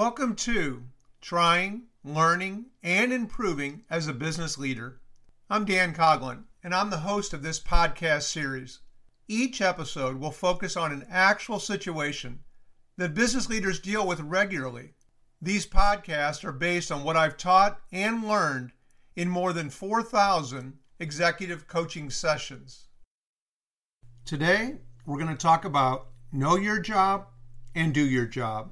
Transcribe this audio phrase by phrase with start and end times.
[0.00, 0.84] Welcome to
[1.20, 4.98] Trying, Learning, and Improving as a Business Leader.
[5.50, 8.78] I'm Dan Coughlin, and I'm the host of this podcast series.
[9.28, 12.40] Each episode will focus on an actual situation
[12.96, 14.94] that business leaders deal with regularly.
[15.42, 18.72] These podcasts are based on what I've taught and learned
[19.16, 22.86] in more than 4,000 executive coaching sessions.
[24.24, 27.26] Today, we're going to talk about know your job
[27.74, 28.70] and do your job.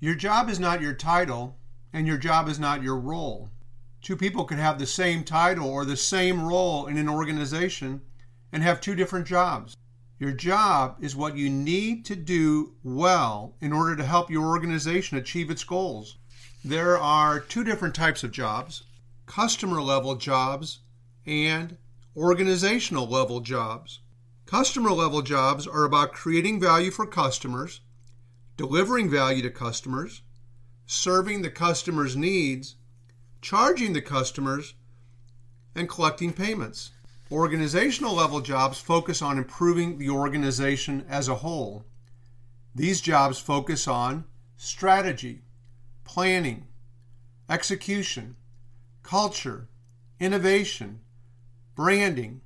[0.00, 1.58] Your job is not your title,
[1.92, 3.50] and your job is not your role.
[4.00, 8.02] Two people could have the same title or the same role in an organization
[8.52, 9.76] and have two different jobs.
[10.20, 15.18] Your job is what you need to do well in order to help your organization
[15.18, 16.18] achieve its goals.
[16.64, 18.84] There are two different types of jobs
[19.26, 20.78] customer level jobs
[21.26, 21.76] and
[22.16, 23.98] organizational level jobs.
[24.46, 27.80] Customer level jobs are about creating value for customers
[28.58, 30.20] delivering value to customers,
[30.84, 32.74] serving the customer's needs,
[33.40, 34.74] charging the customers,
[35.76, 36.90] and collecting payments.
[37.30, 41.84] Organizational level jobs focus on improving the organization as a whole.
[42.74, 44.24] These jobs focus on
[44.56, 45.42] strategy,
[46.02, 46.66] planning,
[47.48, 48.34] execution,
[49.04, 49.68] culture,
[50.18, 51.00] innovation,
[51.76, 52.40] branding,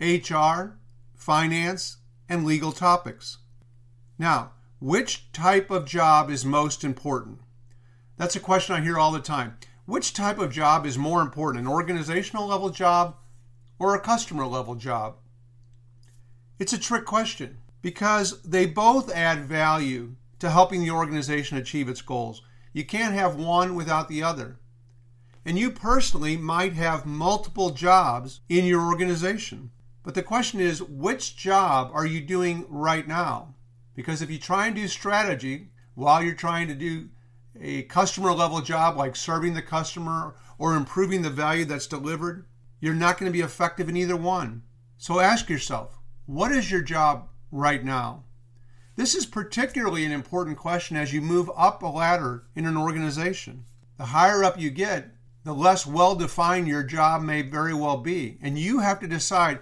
[0.00, 0.78] HR,
[1.14, 1.98] finance,
[2.28, 3.38] and legal topics.
[4.18, 7.38] Now, which type of job is most important?
[8.16, 9.56] That's a question I hear all the time.
[9.86, 13.14] Which type of job is more important, an organizational level job
[13.78, 15.18] or a customer level job?
[16.58, 22.02] It's a trick question because they both add value to helping the organization achieve its
[22.02, 22.42] goals.
[22.72, 24.58] You can't have one without the other.
[25.44, 29.70] And you personally might have multiple jobs in your organization.
[30.02, 33.54] But the question is, which job are you doing right now?
[33.94, 37.08] Because if you try and do strategy while you're trying to do
[37.60, 42.46] a customer level job like serving the customer or improving the value that's delivered,
[42.80, 44.62] you're not going to be effective in either one.
[44.96, 48.24] So ask yourself, what is your job right now?
[48.96, 53.64] This is particularly an important question as you move up a ladder in an organization.
[53.98, 55.14] The higher up you get,
[55.44, 58.38] the less well defined your job may very well be.
[58.42, 59.60] And you have to decide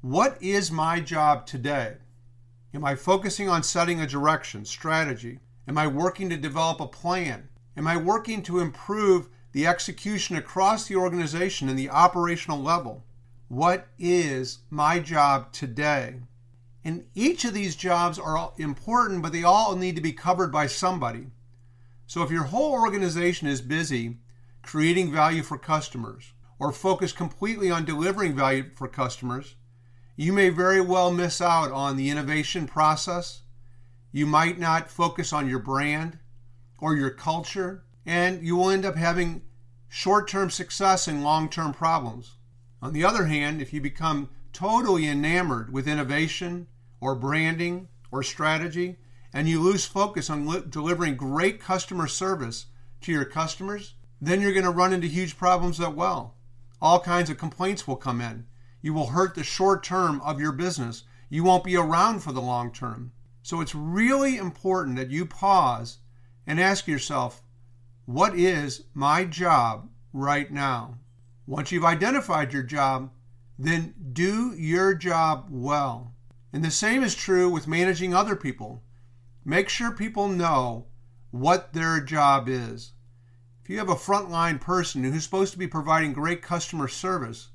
[0.00, 1.96] what is my job today?
[2.78, 5.40] Am I focusing on setting a direction, strategy?
[5.66, 7.48] Am I working to develop a plan?
[7.76, 13.04] Am I working to improve the execution across the organization and the operational level?
[13.48, 16.20] What is my job today?
[16.84, 20.68] And each of these jobs are important, but they all need to be covered by
[20.68, 21.26] somebody.
[22.06, 24.18] So if your whole organization is busy
[24.62, 29.56] creating value for customers or focused completely on delivering value for customers,
[30.20, 33.42] you may very well miss out on the innovation process.
[34.10, 36.18] You might not focus on your brand
[36.80, 39.42] or your culture, and you will end up having
[39.88, 42.34] short term success and long term problems.
[42.82, 46.66] On the other hand, if you become totally enamored with innovation
[47.00, 48.96] or branding or strategy,
[49.32, 52.66] and you lose focus on li- delivering great customer service
[53.02, 56.34] to your customers, then you're going to run into huge problems as well.
[56.82, 58.46] All kinds of complaints will come in.
[58.80, 61.04] You will hurt the short term of your business.
[61.28, 63.12] You won't be around for the long term.
[63.42, 65.98] So it's really important that you pause
[66.46, 67.42] and ask yourself,
[68.04, 70.98] what is my job right now?
[71.46, 73.10] Once you've identified your job,
[73.58, 76.14] then do your job well.
[76.52, 78.82] And the same is true with managing other people.
[79.44, 80.86] Make sure people know
[81.30, 82.92] what their job is.
[83.62, 87.48] If you have a frontline person who's supposed to be providing great customer service,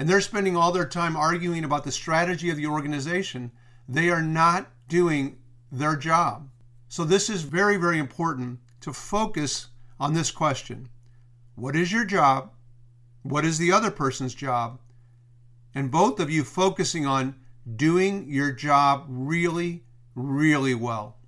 [0.00, 3.52] and they're spending all their time arguing about the strategy of the organization,
[3.86, 5.36] they are not doing
[5.70, 6.48] their job.
[6.88, 9.66] So, this is very, very important to focus
[10.00, 10.88] on this question
[11.54, 12.52] What is your job?
[13.24, 14.80] What is the other person's job?
[15.74, 17.34] And both of you focusing on
[17.76, 21.18] doing your job really, really well.